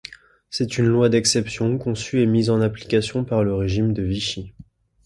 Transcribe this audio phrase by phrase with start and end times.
[0.49, 4.51] C'est une loi d'exception conçue et mise en application par le régime de Vichy.